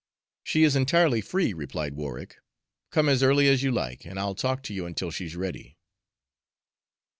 "She 0.43 0.63
is 0.63 0.75
entirely 0.75 1.21
free," 1.21 1.53
replied 1.53 1.93
Warwick. 1.93 2.39
"Come 2.89 3.07
as 3.07 3.21
early 3.21 3.47
as 3.47 3.61
you 3.61 3.69
like, 3.71 4.03
and 4.03 4.19
I'll 4.19 4.33
talk 4.33 4.63
to 4.63 4.73
you 4.73 4.87
until 4.87 5.11
she's 5.11 5.35
ready." 5.35 5.77